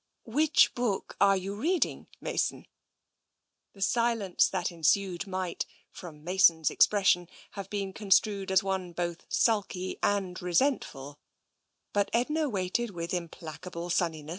"Which 0.23 0.73
book 0.73 1.15
are 1.21 1.37
you 1.37 1.53
reading, 1.53 2.07
Mason?" 2.19 2.65
The 3.73 3.83
silence 3.83 4.47
that 4.49 4.71
ensued 4.71 5.27
might, 5.27 5.67
from 5.91 6.23
Mason's 6.23 6.71
expres 6.71 7.05
sion, 7.09 7.29
have 7.51 7.69
been 7.69 7.93
construed 7.93 8.51
as 8.51 8.63
one 8.63 8.93
both 8.93 9.27
sulky 9.29 9.99
and 10.01 10.41
resent 10.41 10.83
ful, 10.83 11.19
but 11.93 12.09
Edna 12.13 12.49
waited 12.49 12.89
with 12.89 13.13
implacable 13.13 13.91
sunniness. 13.91 14.29